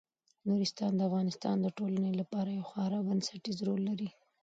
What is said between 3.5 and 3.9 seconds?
رول